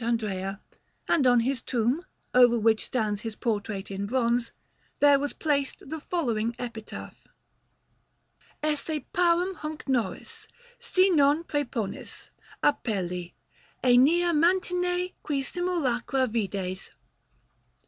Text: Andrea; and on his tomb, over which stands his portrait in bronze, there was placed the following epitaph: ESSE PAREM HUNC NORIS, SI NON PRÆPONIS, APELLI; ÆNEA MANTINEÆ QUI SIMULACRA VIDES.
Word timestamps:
Andrea; 0.03 0.59
and 1.07 1.27
on 1.27 1.41
his 1.41 1.61
tomb, 1.61 2.03
over 2.33 2.57
which 2.57 2.85
stands 2.85 3.21
his 3.21 3.35
portrait 3.35 3.91
in 3.91 4.07
bronze, 4.07 4.51
there 4.99 5.19
was 5.19 5.31
placed 5.33 5.87
the 5.91 5.99
following 6.01 6.55
epitaph: 6.57 7.27
ESSE 8.63 9.01
PAREM 9.13 9.53
HUNC 9.57 9.87
NORIS, 9.87 10.47
SI 10.79 11.11
NON 11.11 11.43
PRÆPONIS, 11.43 12.31
APELLI; 12.63 13.35
ÆNEA 13.83 14.33
MANTINEÆ 14.33 15.13
QUI 15.23 15.43
SIMULACRA 15.43 16.25
VIDES. 16.25 16.93